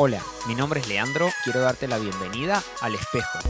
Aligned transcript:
Hola, 0.00 0.22
mi 0.46 0.54
nombre 0.54 0.78
es 0.78 0.88
Leandro, 0.88 1.28
quiero 1.42 1.58
darte 1.58 1.88
la 1.88 1.98
bienvenida 1.98 2.62
al 2.82 2.94
espejo. 2.94 3.40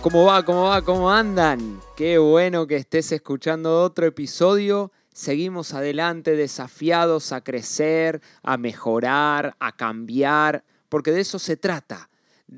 ¿Cómo 0.00 0.24
va? 0.24 0.44
¿Cómo 0.44 0.64
va? 0.64 0.82
¿Cómo 0.82 1.12
andan? 1.12 1.80
Qué 1.94 2.18
bueno 2.18 2.66
que 2.66 2.74
estés 2.74 3.12
escuchando 3.12 3.80
otro 3.80 4.06
episodio. 4.06 4.90
Seguimos 5.12 5.72
adelante 5.72 6.34
desafiados 6.34 7.30
a 7.30 7.44
crecer, 7.44 8.22
a 8.42 8.56
mejorar, 8.56 9.54
a 9.60 9.76
cambiar, 9.76 10.64
porque 10.88 11.12
de 11.12 11.20
eso 11.20 11.38
se 11.38 11.56
trata. 11.56 12.10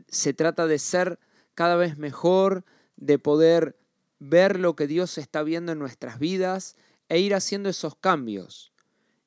Se 0.09 0.33
trata 0.33 0.67
de 0.67 0.79
ser 0.79 1.19
cada 1.55 1.77
vez 1.77 1.99
mejor, 1.99 2.65
de 2.97 3.19
poder 3.19 3.77
ver 4.19 4.59
lo 4.59 4.77
que 4.77 4.87
Dios 4.87 5.19
está 5.19 5.43
viendo 5.43 5.73
en 5.73 5.79
nuestras 5.79 6.19
vidas 6.19 6.77
e 7.09 7.21
ir 7.21 7.35
haciendo 7.35 7.69
esos 7.69 7.95
cambios. 7.97 8.73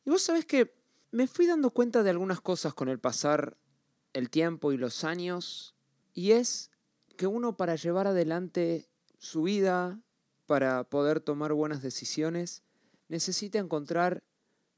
Y 0.06 0.10
vos 0.10 0.22
sabés 0.22 0.46
que 0.46 0.74
me 1.12 1.28
fui 1.28 1.48
dando 1.48 1.72
cuenta 1.72 2.04
de 2.04 2.10
algunas 2.10 2.42
cosas 2.42 2.74
con 2.74 2.90
el 2.90 3.00
pasar 3.00 3.58
el 4.14 4.30
tiempo 4.30 4.72
y 4.72 4.78
los 4.78 5.04
años, 5.04 5.76
y 6.14 6.32
es 6.32 6.72
que 7.18 7.28
uno 7.28 7.58
para 7.58 7.76
llevar 7.76 8.08
adelante 8.08 8.90
su 9.18 9.44
vida, 9.44 10.00
para 10.46 10.84
poder 10.84 11.20
tomar 11.20 11.54
buenas 11.54 11.82
decisiones, 11.82 12.64
necesita 13.08 13.60
encontrar 13.60 14.24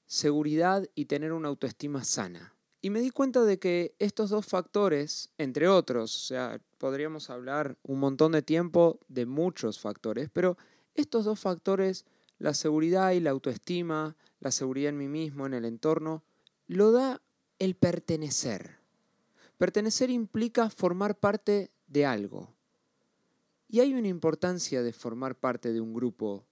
seguridad 0.05 0.89
y 0.95 1.05
tener 1.05 1.31
una 1.31 1.47
autoestima 1.47 2.03
sana. 2.03 2.53
Y 2.81 2.89
me 2.89 2.99
di 2.99 3.11
cuenta 3.11 3.43
de 3.43 3.59
que 3.59 3.93
estos 3.99 4.31
dos 4.31 4.47
factores, 4.47 5.29
entre 5.37 5.67
otros, 5.67 6.15
o 6.15 6.27
sea, 6.27 6.59
podríamos 6.79 7.29
hablar 7.29 7.77
un 7.83 7.99
montón 7.99 8.31
de 8.31 8.41
tiempo 8.41 8.99
de 9.07 9.27
muchos 9.27 9.79
factores, 9.79 10.29
pero 10.33 10.57
estos 10.95 11.25
dos 11.25 11.39
factores, 11.39 12.05
la 12.39 12.55
seguridad 12.55 13.11
y 13.11 13.19
la 13.19 13.29
autoestima, 13.29 14.15
la 14.39 14.49
seguridad 14.49 14.89
en 14.89 14.97
mí 14.97 15.07
mismo, 15.07 15.45
en 15.45 15.53
el 15.53 15.65
entorno, 15.65 16.23
lo 16.67 16.91
da 16.91 17.21
el 17.59 17.75
pertenecer. 17.75 18.79
Pertenecer 19.59 20.09
implica 20.09 20.71
formar 20.71 21.19
parte 21.19 21.69
de 21.85 22.07
algo. 22.07 22.51
Y 23.69 23.79
hay 23.79 23.93
una 23.93 24.07
importancia 24.07 24.81
de 24.81 24.91
formar 24.91 25.35
parte 25.35 25.71
de 25.71 25.81
un 25.81 25.93
grupo. 25.93 26.47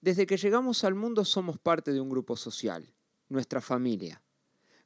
Desde 0.00 0.26
que 0.26 0.36
llegamos 0.36 0.82
al 0.82 0.96
mundo 0.96 1.24
somos 1.24 1.56
parte 1.56 1.92
de 1.92 2.00
un 2.00 2.10
grupo 2.10 2.36
social, 2.36 2.92
nuestra 3.28 3.60
familia. 3.60 4.20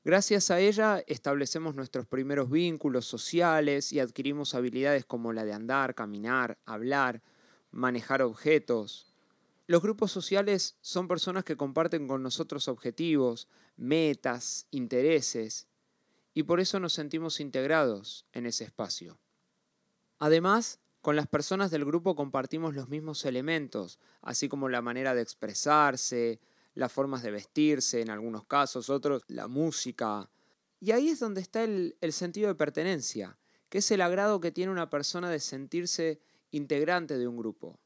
Gracias 0.07 0.53
a 0.53 0.61
ella 0.61 1.03
establecemos 1.09 1.75
nuestros 1.75 2.07
primeros 2.07 2.49
vínculos 2.49 3.07
sociales 3.07 3.93
y 3.93 3.99
adquirimos 3.99 4.55
habilidades 4.55 5.05
como 5.05 5.33
la 5.33 5.45
de 5.45 5.53
andar, 5.53 5.97
caminar, 5.97 6.59
hablar, 6.65 7.25
manejar 7.73 8.23
objetos. 8.23 9.13
Los 9.67 9.83
grupos 9.83 10.13
sociales 10.13 10.77
son 10.81 11.09
personas 11.09 11.43
que 11.43 11.57
comparten 11.57 12.07
con 12.07 12.23
nosotros 12.23 12.69
objetivos, 12.69 13.48
metas, 13.77 14.69
intereses, 14.71 15.67
y 16.35 16.45
por 16.45 16.61
eso 16.61 16.79
nos 16.79 16.93
sentimos 16.93 17.41
integrados 17.41 18.27
en 18.33 18.47
ese 18.47 18.63
espacio. 18.63 19.19
Además, 20.20 20.79
con 21.01 21.17
las 21.17 21.27
personas 21.27 21.73
del 21.73 21.85
grupo 21.85 22.15
compartimos 22.15 22.77
los 22.77 22.89
mismos 22.89 23.25
elementos, 23.25 23.98
así 24.23 24.48
como 24.48 24.69
la 24.69 24.83
manera 24.83 25.17
de 25.17 25.23
expresarse, 25.23 26.39
las 26.77 26.93
formas 26.93 27.23
de 27.23 27.33
vestirse 27.33 28.01
en 28.03 28.11
algunos 28.11 28.45
casos, 28.45 28.91
otros 28.91 29.23
la 29.29 29.49
música. 29.49 30.31
Y 30.79 30.93
ahí 30.93 31.09
es 31.09 31.19
donde 31.19 31.41
está 31.41 31.65
el, 31.65 31.97
el 32.01 32.13
sentido 32.13 32.49
de 32.49 32.55
pertenencia, 32.55 33.37
que 33.69 33.79
es 33.79 33.91
el 33.91 34.03
agrado 34.03 34.41
que 34.41 34.53
tiene 34.53 34.71
una 34.71 34.91
persona 34.91 35.31
de 35.31 35.41
sentirse 35.41 36.21
integrante 36.51 37.19
de 37.19 37.27
un 37.27 37.39
grupo. 37.39 37.81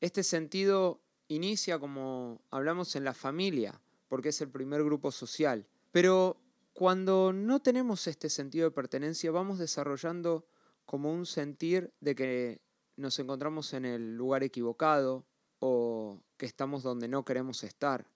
Este 0.00 0.22
sentido 0.22 1.00
inicia, 1.28 1.78
como 1.78 2.42
hablamos, 2.50 2.94
en 2.94 3.04
la 3.04 3.14
familia, 3.14 3.80
porque 4.08 4.28
es 4.28 4.40
el 4.42 4.50
primer 4.50 4.84
grupo 4.84 5.10
social. 5.10 5.66
Pero 5.90 6.36
cuando 6.74 7.32
no 7.32 7.62
tenemos 7.62 8.06
este 8.06 8.28
sentido 8.28 8.66
de 8.66 8.74
pertenencia, 8.74 9.30
vamos 9.30 9.58
desarrollando 9.58 10.46
como 10.84 11.10
un 11.10 11.24
sentir 11.24 11.90
de 12.00 12.14
que 12.14 12.60
nos 12.96 13.18
encontramos 13.18 13.72
en 13.72 13.86
el 13.86 14.14
lugar 14.14 14.42
equivocado 14.42 15.24
o 15.58 16.20
que 16.36 16.44
estamos 16.44 16.82
donde 16.82 17.08
no 17.08 17.24
queremos 17.24 17.64
estar. 17.64 18.06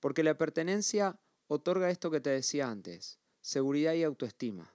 Porque 0.00 0.22
la 0.22 0.36
pertenencia 0.36 1.18
otorga 1.48 1.90
esto 1.90 2.10
que 2.10 2.20
te 2.20 2.30
decía 2.30 2.70
antes, 2.70 3.18
seguridad 3.40 3.94
y 3.94 4.04
autoestima. 4.04 4.74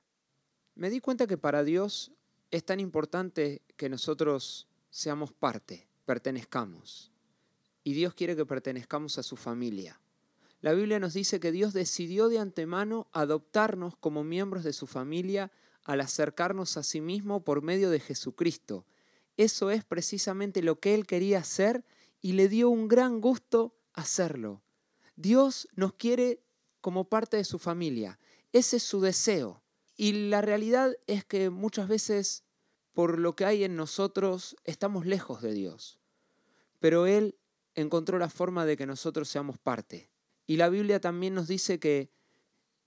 Me 0.76 0.90
di 0.90 1.00
cuenta 1.00 1.28
que 1.28 1.38
para 1.38 1.64
Dios 1.64 2.12
es 2.52 2.64
tan 2.66 2.80
importante 2.80 3.62
que 3.78 3.90
nosotros 3.90 4.68
seamos 4.90 5.32
parte, 5.32 5.88
pertenezcamos. 6.06 7.12
Y 7.84 7.94
Dios 7.94 8.14
quiere 8.14 8.36
que 8.36 8.46
pertenezcamos 8.46 9.18
a 9.18 9.24
su 9.24 9.36
familia. 9.36 10.00
La 10.62 10.74
Biblia 10.74 11.00
nos 11.00 11.14
dice 11.14 11.40
que 11.40 11.52
Dios 11.52 11.74
decidió 11.74 12.30
de 12.30 12.40
antemano 12.40 13.08
adoptarnos 13.12 13.98
como 13.98 14.24
miembros 14.24 14.64
de 14.64 14.72
su 14.72 14.88
familia 14.88 15.52
al 15.84 16.00
acercarnos 16.00 16.78
a 16.78 16.84
sí 16.84 17.02
mismo 17.02 17.44
por 17.44 17.62
medio 17.62 17.90
de 17.90 18.00
Jesucristo. 18.00 18.86
Eso 19.36 19.72
es 19.72 19.84
precisamente 19.84 20.62
lo 20.62 20.80
que 20.80 20.94
Él 20.94 21.06
quería 21.06 21.40
hacer 21.40 21.84
y 22.22 22.34
le 22.34 22.48
dio 22.48 22.70
un 22.70 22.88
gran 22.88 23.20
gusto 23.20 23.76
hacerlo. 23.94 24.62
Dios 25.16 25.68
nos 25.76 25.94
quiere 25.94 26.44
como 26.82 27.10
parte 27.10 27.38
de 27.38 27.44
su 27.44 27.60
familia. 27.60 28.20
Ese 28.52 28.78
es 28.78 28.84
su 28.84 29.02
deseo. 29.02 29.64
Y 29.96 30.30
la 30.30 30.42
realidad 30.42 30.96
es 31.08 31.24
que 31.24 31.50
muchas 31.50 31.88
veces, 31.88 32.44
por 32.94 33.20
lo 33.20 33.36
que 33.36 33.46
hay 33.46 33.64
en 33.64 33.76
nosotros, 33.76 34.56
estamos 34.64 35.06
lejos 35.06 35.42
de 35.42 35.54
Dios. 35.54 36.00
Pero 36.80 37.06
Él 37.06 37.38
encontró 37.76 38.18
la 38.20 38.30
forma 38.30 38.66
de 38.66 38.76
que 38.78 38.86
nosotros 38.86 39.30
seamos 39.30 39.58
parte. 39.58 40.10
Y 40.46 40.58
la 40.58 40.70
Biblia 40.70 41.00
también 41.00 41.34
nos 41.34 41.48
dice 41.48 41.80
que 41.80 42.12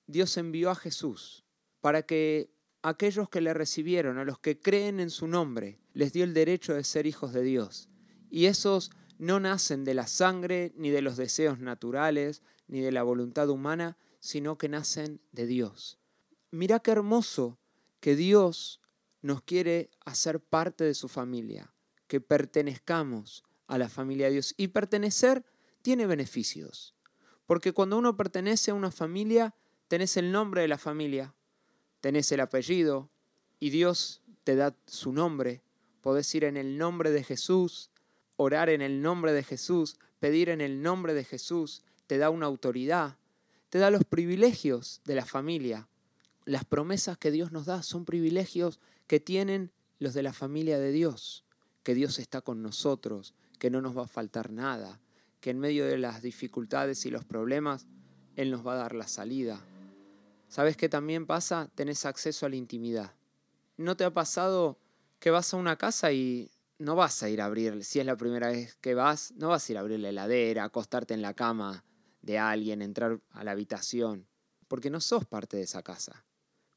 Dios 0.07 0.37
envió 0.37 0.71
a 0.71 0.75
Jesús 0.75 1.45
para 1.81 2.03
que 2.03 2.51
aquellos 2.83 3.29
que 3.29 3.41
le 3.41 3.55
recibieron, 3.55 4.19
a 4.19 4.25
los 4.25 4.39
que 4.39 4.61
creen 4.61 5.01
en 5.01 5.11
su 5.11 5.27
nombre, 5.27 5.81
les 5.93 6.13
dio 6.13 6.25
el 6.25 6.35
derecho 6.35 6.75
de 6.75 6.85
ser 6.85 7.07
hijos 7.07 7.33
de 7.33 7.43
Dios. 7.43 7.89
Y 8.31 8.47
esos 8.47 8.91
no 9.19 9.41
nacen 9.41 9.85
de 9.85 9.95
la 9.95 10.07
sangre, 10.07 10.73
ni 10.77 10.91
de 10.91 11.03
los 11.03 11.17
deseos 11.17 11.59
naturales, 11.59 12.43
ni 12.69 12.81
de 12.81 12.93
la 12.93 13.03
voluntad 13.03 13.49
humana, 13.49 13.97
sino 14.21 14.59
que 14.59 14.69
nacen 14.69 15.21
de 15.33 15.47
Dios. 15.47 15.99
Mira 16.51 16.81
qué 16.81 16.91
hermoso 16.91 17.59
que 18.01 18.17
Dios 18.17 18.81
nos 19.23 19.43
quiere 19.43 19.91
hacer 20.05 20.41
parte 20.41 20.85
de 20.85 20.95
su 20.95 21.09
familia, 21.09 21.73
que 22.07 22.21
pertenezcamos 22.21 23.45
a 23.67 23.79
la 23.79 23.89
familia 23.89 24.27
de 24.27 24.35
Dios. 24.35 24.55
Y 24.57 24.69
pertenecer 24.69 25.45
tiene 25.83 26.07
beneficios, 26.07 26.95
porque 27.47 27.73
cuando 27.73 27.99
uno 27.99 28.17
pertenece 28.17 28.71
a 28.71 28.75
una 28.75 28.91
familia, 28.91 29.55
tenés 29.89 30.17
el 30.17 30.33
nombre 30.33 30.63
de 30.63 30.69
la 30.69 30.79
familia, 30.79 31.35
tenés 32.01 32.31
el 32.33 32.41
apellido, 32.41 33.11
y 33.59 33.71
Dios 33.71 34.23
te 34.45 34.55
da 34.57 34.77
su 34.87 35.13
nombre. 35.13 35.63
Podés 36.01 36.33
ir 36.35 36.45
en 36.45 36.57
el 36.57 36.79
nombre 36.79 37.11
de 37.11 37.25
Jesús, 37.25 37.91
orar 38.37 38.69
en 38.69 38.83
el 38.83 39.03
nombre 39.03 39.33
de 39.33 39.43
Jesús, 39.43 39.97
pedir 40.21 40.49
en 40.49 40.61
el 40.61 40.83
nombre 40.83 41.15
de 41.15 41.25
Jesús, 41.25 41.83
te 42.07 42.19
da 42.19 42.31
una 42.31 42.47
autoridad, 42.47 43.17
te 43.71 43.79
da 43.79 43.91
los 43.91 44.05
privilegios 44.05 45.01
de 45.05 45.15
la 45.15 45.25
familia. 45.25 45.89
Las 46.45 46.65
promesas 46.65 47.19
que 47.19 47.31
Dios 47.31 47.53
nos 47.53 47.67
da 47.67 47.83
son 47.83 48.05
privilegios 48.05 48.79
que 49.07 49.21
tienen 49.21 49.73
los 49.99 50.15
de 50.15 50.23
la 50.23 50.33
familia 50.33 50.79
de 50.79 50.93
Dios, 50.93 51.45
que 51.83 51.95
Dios 51.95 52.19
está 52.19 52.41
con 52.41 52.63
nosotros, 52.63 53.35
que 53.59 53.71
no 53.71 53.81
nos 53.81 53.97
va 53.97 54.05
a 54.05 54.09
faltar 54.09 54.51
nada, 54.51 55.01
que 55.41 55.51
en 55.51 55.59
medio 55.59 55.87
de 55.87 55.99
las 55.99 56.23
dificultades 56.23 57.07
y 57.07 57.11
los 57.11 57.25
problemas, 57.25 57.87
Él 58.37 58.51
nos 58.51 58.67
va 58.67 58.75
a 58.75 58.77
dar 58.77 58.95
la 58.95 59.09
salida. 59.09 59.61
¿Sabes 60.49 60.77
qué 60.77 60.89
también 60.89 61.27
pasa? 61.27 61.71
Tenés 61.75 62.05
acceso 62.05 62.47
a 62.47 62.49
la 62.49 62.57
intimidad. 62.57 63.13
¿No 63.77 63.97
te 63.97 64.05
ha 64.05 64.13
pasado 64.13 64.79
que 65.19 65.31
vas 65.31 65.53
a 65.53 65.57
una 65.57 65.77
casa 65.77 66.13
y 66.13 66.51
no 66.79 66.95
vas 66.95 67.23
a 67.23 67.31
ir 67.31 67.41
a 67.41 67.47
abrir, 67.47 67.85
si 67.85 68.01
es 68.01 68.07
la 68.07 68.17
primera 68.17 68.49
vez 68.49 68.77
que 68.77 68.95
vas, 68.95 69.33
no 69.37 69.49
vas 69.49 69.69
a 69.69 69.73
ir 69.73 69.79
a 69.79 69.81
abrir 69.81 70.01
la 70.01 70.11
heladera, 70.11 70.65
acostarte 70.65 71.15
en 71.15 71.23
la 71.23 71.35
cama 71.35 71.85
de 72.23 72.39
alguien, 72.39 72.83
entrar 72.83 73.21
a 73.31 73.45
la 73.45 73.53
habitación, 73.53 74.27
porque 74.69 74.91
no 74.91 75.01
sos 75.01 75.25
parte 75.25 75.57
de 75.57 75.63
esa 75.63 75.83
casa. 75.83 76.25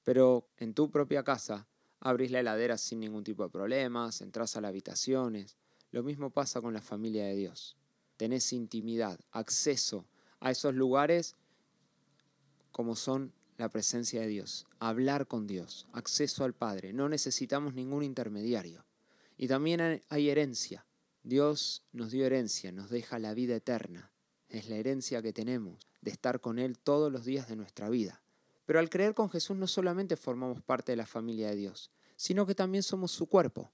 Pero 0.04 0.48
en 0.57 0.74
tu 0.74 0.90
propia 0.90 1.24
casa 1.24 1.68
abrís 2.00 2.31
la 2.31 2.40
heladera 2.40 2.78
sin 2.78 3.00
ningún 3.00 3.24
tipo 3.24 3.44
de 3.44 3.50
problemas, 3.50 4.22
entras 4.22 4.56
a 4.56 4.62
las 4.62 4.69
habitaciones. 4.69 5.57
Lo 5.92 6.04
mismo 6.04 6.30
pasa 6.30 6.62
con 6.62 6.74
la 6.74 6.81
familia 6.81 7.25
de 7.25 7.36
Dios. 7.36 7.75
Tenés 8.16 8.54
intimidad, 8.54 9.19
acceso 9.31 10.06
a 10.40 10.52
esos 10.52 10.74
lugares 10.74 11.36
como 12.72 12.95
son 12.95 13.34
la 13.57 13.69
presencia 13.69 14.22
de 14.22 14.28
Dios, 14.28 14.66
hablar 14.80 15.28
con 15.28 15.45
Dios, 15.45 15.88
acceso 15.92 16.45
al 16.45 16.54
Padre. 16.54 16.94
No 16.94 17.10
necesitamos 17.10 17.74
ningún 17.74 18.04
intermediario. 18.04 18.86
Y 19.42 19.48
también 19.48 20.04
hay 20.10 20.30
herencia. 20.30 20.86
Dios 21.24 21.82
nos 21.94 22.12
dio 22.12 22.26
herencia, 22.26 22.74
nos 22.74 22.90
deja 22.90 23.20
la 23.20 23.34
vida 23.34 23.56
eterna. 23.56 24.12
Es 24.50 24.68
la 24.68 24.76
herencia 24.76 25.22
que 25.22 25.32
tenemos 25.32 25.88
de 26.02 26.12
estar 26.12 26.42
con 26.42 26.60
Él 26.60 26.78
todos 26.78 27.10
los 27.10 27.24
días 27.24 27.48
de 27.48 27.56
nuestra 27.56 27.90
vida. 27.90 28.22
Pero 28.66 28.80
al 28.80 28.90
creer 28.90 29.14
con 29.14 29.30
Jesús 29.30 29.56
no 29.56 29.66
solamente 29.66 30.18
formamos 30.18 30.62
parte 30.62 30.92
de 30.92 30.98
la 30.98 31.06
familia 31.06 31.48
de 31.52 31.56
Dios, 31.56 31.90
sino 32.18 32.46
que 32.46 32.54
también 32.54 32.84
somos 32.84 33.12
su 33.14 33.28
cuerpo. 33.28 33.72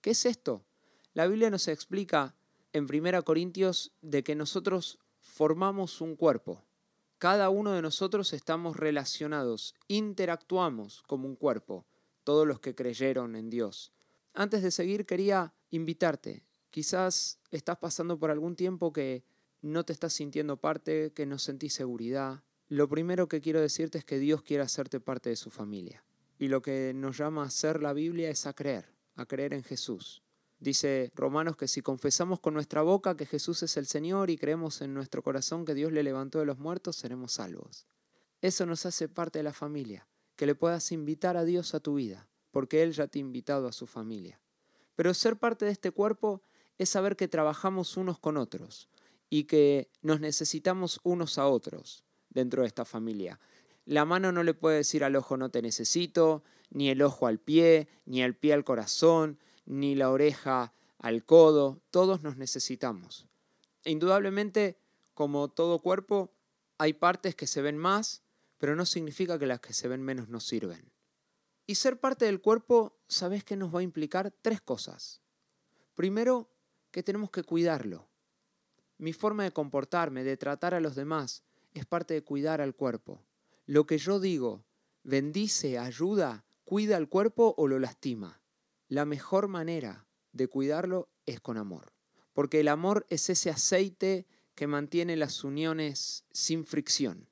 ¿Qué 0.00 0.10
es 0.10 0.26
esto? 0.26 0.64
La 1.14 1.28
Biblia 1.28 1.48
nos 1.48 1.68
explica 1.68 2.34
en 2.72 2.92
1 2.92 3.22
Corintios 3.22 3.92
de 4.02 4.24
que 4.24 4.34
nosotros 4.34 4.98
formamos 5.20 6.00
un 6.00 6.16
cuerpo. 6.16 6.64
Cada 7.18 7.50
uno 7.50 7.70
de 7.70 7.82
nosotros 7.82 8.32
estamos 8.32 8.76
relacionados, 8.76 9.76
interactuamos 9.86 11.04
como 11.06 11.28
un 11.28 11.36
cuerpo, 11.36 11.86
todos 12.24 12.48
los 12.48 12.58
que 12.58 12.74
creyeron 12.74 13.36
en 13.36 13.48
Dios. 13.48 13.92
Antes 14.34 14.62
de 14.62 14.70
seguir 14.70 15.06
quería 15.06 15.54
invitarte. 15.70 16.44
Quizás 16.70 17.40
estás 17.50 17.78
pasando 17.78 18.18
por 18.18 18.30
algún 18.30 18.56
tiempo 18.56 18.92
que 18.92 19.24
no 19.62 19.84
te 19.84 19.92
estás 19.92 20.12
sintiendo 20.12 20.58
parte, 20.58 21.12
que 21.12 21.26
no 21.26 21.38
sentís 21.38 21.74
seguridad. 21.74 22.42
Lo 22.68 22.88
primero 22.88 23.28
que 23.28 23.40
quiero 23.40 23.60
decirte 23.60 23.98
es 23.98 24.04
que 24.04 24.18
Dios 24.18 24.42
quiere 24.42 24.62
hacerte 24.62 25.00
parte 25.00 25.30
de 25.30 25.36
su 25.36 25.50
familia. 25.50 26.04
Y 26.38 26.48
lo 26.48 26.62
que 26.62 26.92
nos 26.94 27.18
llama 27.18 27.42
a 27.42 27.46
hacer 27.46 27.82
la 27.82 27.92
Biblia 27.92 28.30
es 28.30 28.46
a 28.46 28.52
creer, 28.52 28.94
a 29.16 29.26
creer 29.26 29.54
en 29.54 29.64
Jesús. 29.64 30.22
Dice 30.60 31.12
Romanos 31.14 31.56
que 31.56 31.68
si 31.68 31.82
confesamos 31.82 32.40
con 32.40 32.54
nuestra 32.54 32.82
boca 32.82 33.16
que 33.16 33.26
Jesús 33.26 33.62
es 33.62 33.76
el 33.76 33.86
Señor 33.86 34.28
y 34.28 34.36
creemos 34.36 34.80
en 34.80 34.92
nuestro 34.92 35.22
corazón 35.22 35.64
que 35.64 35.74
Dios 35.74 35.92
le 35.92 36.02
levantó 36.02 36.40
de 36.40 36.46
los 36.46 36.58
muertos, 36.58 36.96
seremos 36.96 37.32
salvos. 37.32 37.86
Eso 38.40 38.66
nos 38.66 38.84
hace 38.84 39.08
parte 39.08 39.38
de 39.38 39.44
la 39.44 39.52
familia, 39.52 40.08
que 40.36 40.46
le 40.46 40.54
puedas 40.54 40.90
invitar 40.92 41.36
a 41.36 41.44
Dios 41.44 41.74
a 41.74 41.80
tu 41.80 41.94
vida, 41.94 42.28
porque 42.50 42.82
Él 42.82 42.92
ya 42.92 43.06
te 43.06 43.18
ha 43.18 43.20
invitado 43.20 43.68
a 43.68 43.72
su 43.72 43.86
familia. 43.86 44.40
Pero 44.96 45.14
ser 45.14 45.36
parte 45.36 45.64
de 45.64 45.70
este 45.70 45.90
cuerpo 45.90 46.42
es 46.78 46.88
saber 46.88 47.16
que 47.16 47.28
trabajamos 47.28 47.96
unos 47.96 48.18
con 48.18 48.36
otros 48.36 48.88
y 49.30 49.44
que 49.44 49.90
nos 50.02 50.20
necesitamos 50.20 51.00
unos 51.02 51.38
a 51.38 51.46
otros 51.46 52.04
dentro 52.30 52.62
de 52.62 52.68
esta 52.68 52.84
familia. 52.84 53.40
La 53.84 54.04
mano 54.04 54.32
no 54.32 54.42
le 54.42 54.54
puede 54.54 54.78
decir 54.78 55.04
al 55.04 55.16
ojo 55.16 55.36
no 55.36 55.50
te 55.50 55.62
necesito, 55.62 56.42
ni 56.70 56.90
el 56.90 57.02
ojo 57.02 57.26
al 57.26 57.38
pie, 57.38 57.88
ni 58.04 58.22
el 58.22 58.36
pie 58.36 58.52
al 58.52 58.64
corazón, 58.64 59.38
ni 59.64 59.94
la 59.94 60.10
oreja 60.10 60.72
al 60.98 61.24
codo, 61.24 61.80
todos 61.90 62.22
nos 62.22 62.36
necesitamos. 62.36 63.26
indudablemente, 63.84 64.78
como 65.14 65.48
todo 65.48 65.80
cuerpo, 65.80 66.32
hay 66.76 66.92
partes 66.92 67.34
que 67.34 67.46
se 67.46 67.62
ven 67.62 67.78
más, 67.78 68.22
pero 68.58 68.76
no 68.76 68.84
significa 68.84 69.38
que 69.38 69.46
las 69.46 69.60
que 69.60 69.72
se 69.72 69.88
ven 69.88 70.02
menos 70.02 70.28
nos 70.28 70.44
sirven. 70.44 70.92
Y 71.68 71.76
ser 71.76 72.00
parte 72.00 72.24
del 72.24 72.40
cuerpo, 72.40 72.98
¿sabes 73.06 73.44
qué 73.44 73.54
nos 73.54 73.72
va 73.72 73.78
a 73.78 73.84
implicar? 73.84 74.32
Tres 74.42 74.60
cosas. 74.60 75.22
Primero, 75.94 76.50
que 76.90 77.04
tenemos 77.04 77.30
que 77.30 77.44
cuidarlo. 77.44 78.08
Mi 78.96 79.12
forma 79.12 79.44
de 79.44 79.52
comportarme, 79.52 80.24
de 80.24 80.36
tratar 80.36 80.74
a 80.74 80.80
los 80.80 80.96
demás, 80.96 81.44
es 81.74 81.86
parte 81.86 82.14
de 82.14 82.24
cuidar 82.24 82.60
al 82.60 82.74
cuerpo. 82.74 83.22
Lo 83.66 83.86
que 83.86 83.98
yo 83.98 84.18
digo, 84.18 84.64
bendice, 85.04 85.78
ayuda, 85.78 86.44
cuida 86.64 86.96
al 86.96 87.08
cuerpo 87.08 87.54
o 87.56 87.68
lo 87.68 87.78
lastima 87.78 88.40
la 88.88 89.04
mejor 89.04 89.48
manera 89.48 90.06
de 90.32 90.48
cuidarlo 90.48 91.10
es 91.26 91.40
con 91.40 91.58
amor. 91.58 91.92
Porque 92.32 92.60
el 92.60 92.68
amor 92.68 93.06
es 93.10 93.28
ese 93.28 93.50
aceite 93.50 94.26
que 94.54 94.66
mantiene 94.66 95.16
las 95.16 95.44
uniones 95.44 96.24
sin 96.32 96.64
fricción. 96.64 97.28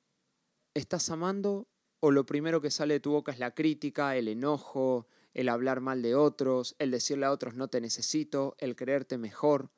¿Estás 0.73 1.09
amando 1.09 1.67
o 1.99 2.11
lo 2.11 2.25
primero 2.25 2.61
que 2.61 2.71
sale 2.71 2.95
de 2.95 2.99
tu 2.99 3.11
boca 3.11 3.31
es 3.31 3.39
la 3.39 3.53
crítica, 3.53 4.15
el 4.15 4.27
enojo, 4.27 5.07
el 5.33 5.49
hablar 5.49 5.81
mal 5.81 6.01
de 6.01 6.15
otros, 6.15 6.75
el 6.79 6.91
decirle 6.91 7.25
a 7.25 7.31
otros 7.31 7.55
no 7.55 7.67
te 7.67 7.81
necesito, 7.81 8.55
el 8.59 8.75
creerte 8.75 9.17
mejor? 9.17 9.71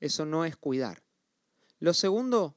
Eso 0.00 0.26
no 0.26 0.44
es 0.44 0.56
cuidar. 0.56 1.02
Lo 1.78 1.94
segundo, 1.94 2.56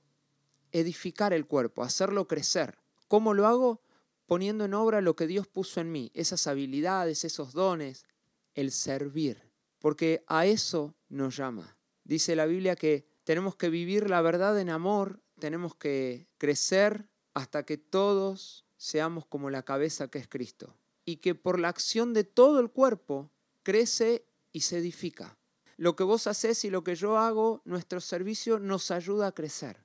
edificar 0.71 1.33
el 1.33 1.47
cuerpo, 1.47 1.83
hacerlo 1.83 2.27
crecer. 2.27 2.77
¿Cómo 3.07 3.33
lo 3.33 3.47
hago? 3.47 3.81
Poniendo 4.25 4.65
en 4.65 4.73
obra 4.73 5.01
lo 5.01 5.15
que 5.15 5.27
Dios 5.27 5.47
puso 5.47 5.79
en 5.81 5.91
mí, 5.91 6.11
esas 6.13 6.47
habilidades, 6.47 7.23
esos 7.23 7.53
dones, 7.53 8.05
el 8.53 8.71
servir, 8.71 9.51
porque 9.79 10.23
a 10.27 10.45
eso 10.45 10.95
nos 11.09 11.37
llama. 11.37 11.77
Dice 12.03 12.35
la 12.35 12.45
Biblia 12.45 12.75
que 12.75 13.07
tenemos 13.23 13.55
que 13.55 13.69
vivir 13.69 14.09
la 14.09 14.21
verdad 14.21 14.59
en 14.59 14.69
amor, 14.69 15.21
tenemos 15.39 15.75
que 15.75 16.27
crecer 16.37 17.09
hasta 17.33 17.63
que 17.65 17.77
todos 17.77 18.64
seamos 18.85 19.25
como 19.25 19.49
la 19.49 19.63
cabeza 19.63 20.09
que 20.09 20.19
es 20.19 20.27
Cristo, 20.27 20.75
y 21.05 21.15
que 21.17 21.33
por 21.33 21.59
la 21.59 21.69
acción 21.69 22.13
de 22.13 22.23
todo 22.23 22.59
el 22.59 22.69
cuerpo 22.69 23.31
crece 23.63 24.27
y 24.53 24.61
se 24.61 24.77
edifica. 24.77 25.39
Lo 25.75 25.95
que 25.95 26.03
vos 26.03 26.27
haces 26.27 26.63
y 26.65 26.69
lo 26.69 26.83
que 26.83 26.93
yo 26.93 27.17
hago, 27.17 27.63
nuestro 27.65 27.99
servicio 27.99 28.59
nos 28.59 28.91
ayuda 28.91 29.25
a 29.27 29.31
crecer. 29.31 29.83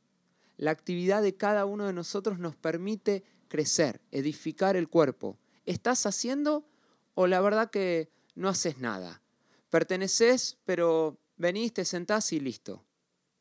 La 0.59 0.71
actividad 0.71 1.23
de 1.23 1.35
cada 1.35 1.65
uno 1.65 1.87
de 1.87 1.95
nosotros 1.95 2.39
nos 2.39 2.57
permite 2.57 3.25
crecer, 3.49 4.03
edificar 4.11 4.77
el 4.77 4.89
cuerpo. 4.89 5.39
¿Estás 5.65 6.05
haciendo 6.05 6.67
o 7.15 7.27
la 7.27 7.41
verdad 7.41 7.71
que 7.71 8.11
no 8.35 8.51
haces 8.51 8.79
nada. 8.79 9.23
Perteneces, 9.71 10.59
pero 10.67 11.19
venís, 11.39 11.73
te 11.73 11.87
sentás 11.87 12.35
y 12.35 12.41
listo. 12.41 12.85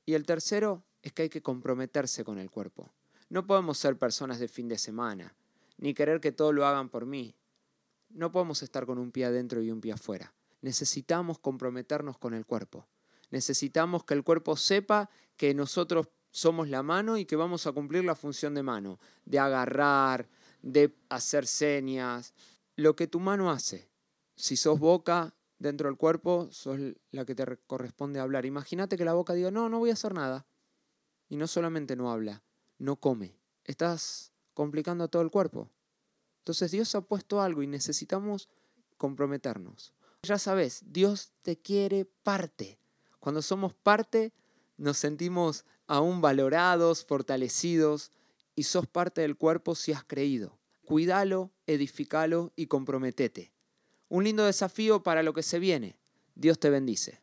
Y 0.05 0.13
el 0.13 0.25
tercero 0.25 0.83
es 1.01 1.11
que 1.11 1.23
hay 1.23 1.29
que 1.29 1.41
comprometerse 1.41 2.23
con 2.23 2.39
el 2.39 2.49
cuerpo. 2.49 2.93
No 3.27 3.45
podemos 3.45 3.77
ser 3.77 3.97
personas 3.97 4.39
de 4.39 4.47
fin 4.47 4.67
de 4.69 4.77
semana, 4.77 5.35
ni 5.79 5.93
querer 5.93 6.21
que 6.21 6.31
todo 6.31 6.53
lo 6.53 6.65
hagan 6.65 6.89
por 6.89 7.05
mí. 7.05 7.35
No 8.09 8.31
podemos 8.31 8.61
estar 8.61 8.85
con 8.85 8.99
un 8.99 9.11
pie 9.11 9.25
adentro 9.25 9.61
y 9.61 9.71
un 9.71 9.81
pie 9.81 9.93
afuera. 9.93 10.33
Necesitamos 10.61 11.39
comprometernos 11.39 12.17
con 12.17 12.33
el 12.33 12.45
cuerpo. 12.45 12.87
Necesitamos 13.31 14.03
que 14.03 14.13
el 14.13 14.23
cuerpo 14.23 14.55
sepa 14.55 15.09
que 15.35 15.53
nosotros 15.53 16.09
somos 16.31 16.69
la 16.69 16.83
mano 16.83 17.17
y 17.17 17.25
que 17.25 17.35
vamos 17.35 17.65
a 17.65 17.71
cumplir 17.71 18.03
la 18.03 18.15
función 18.15 18.53
de 18.53 18.63
mano, 18.63 18.99
de 19.25 19.39
agarrar, 19.39 20.29
de 20.61 20.95
hacer 21.09 21.47
señas, 21.47 22.33
lo 22.75 22.95
que 22.95 23.07
tu 23.07 23.19
mano 23.19 23.49
hace 23.49 23.89
si 24.39 24.55
sos 24.55 24.79
boca 24.79 25.35
dentro 25.59 25.89
del 25.89 25.97
cuerpo, 25.97 26.47
sos 26.49 26.79
la 27.11 27.25
que 27.25 27.35
te 27.35 27.45
corresponde 27.67 28.21
hablar. 28.21 28.45
Imagínate 28.45 28.97
que 28.97 29.03
la 29.03 29.13
boca 29.13 29.33
diga, 29.33 29.51
no, 29.51 29.67
no 29.67 29.79
voy 29.79 29.89
a 29.89 29.93
hacer 29.93 30.13
nada. 30.13 30.47
Y 31.27 31.35
no 31.35 31.45
solamente 31.45 31.97
no 31.97 32.09
habla, 32.09 32.41
no 32.77 32.95
come. 32.95 33.37
Estás 33.65 34.28
complicando 34.59 35.07
todo 35.07 35.21
el 35.21 35.31
cuerpo. 35.31 35.69
Entonces 36.39 36.71
Dios 36.71 36.93
ha 36.93 36.99
puesto 36.99 37.41
algo 37.41 37.63
y 37.63 37.67
necesitamos 37.67 38.49
comprometernos. 38.97 39.93
Ya 40.23 40.37
sabes, 40.37 40.83
Dios 40.85 41.31
te 41.43 41.55
quiere 41.55 42.03
parte. 42.03 42.77
Cuando 43.21 43.41
somos 43.41 43.73
parte, 43.73 44.33
nos 44.75 44.97
sentimos 44.97 45.63
aún 45.87 46.19
valorados, 46.19 47.05
fortalecidos 47.05 48.11
y 48.53 48.63
sos 48.63 48.85
parte 48.85 49.21
del 49.21 49.37
cuerpo 49.37 49.75
si 49.75 49.93
has 49.93 50.03
creído. 50.03 50.59
Cuídalo, 50.83 51.51
edificalo 51.65 52.51
y 52.57 52.67
comprometete 52.67 53.53
un 54.09 54.23
lindo 54.23 54.43
desafío 54.45 55.01
para 55.03 55.23
lo 55.23 55.33
que 55.33 55.43
se 55.43 55.59
viene. 55.59 55.95
Dios 56.35 56.59
te 56.59 56.69
bendice. 56.69 57.17